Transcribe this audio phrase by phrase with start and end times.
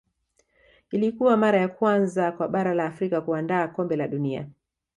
[0.91, 4.47] ilikuwa mara ya kwanza kwa bara la afrika kuandaa kombe la dunia